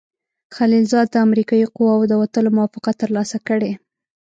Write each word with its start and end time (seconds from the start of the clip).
خلیلزاد 0.55 1.07
د 1.11 1.15
امریکایي 1.27 1.67
قواوو 1.75 2.09
د 2.11 2.13
وتلو 2.21 2.49
موافقه 2.57 2.91
ترلاسه 3.01 3.37
کړې. 3.47 3.71